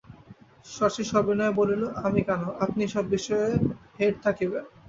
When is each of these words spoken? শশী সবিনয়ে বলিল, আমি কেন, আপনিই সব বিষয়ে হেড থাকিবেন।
শশী 0.65 1.03
সবিনয়ে 1.03 1.57
বলিল, 1.59 1.83
আমি 2.07 2.21
কেন, 2.27 2.43
আপনিই 2.63 2.93
সব 2.95 3.05
বিষয়ে 3.15 3.47
হেড 3.97 4.13
থাকিবেন। 4.25 4.63